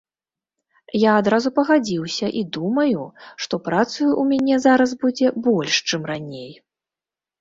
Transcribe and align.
Я 0.99 1.11
адразу 1.23 1.49
пагадзіўся 1.57 2.27
і 2.41 2.41
думаю, 2.57 3.03
што 3.45 3.55
працы 3.67 3.97
ў 3.97 4.23
мяне 4.33 4.55
зараз 4.67 4.89
будзе 5.05 5.27
больш, 5.49 5.73
чым 5.91 6.01
раней. 6.15 6.51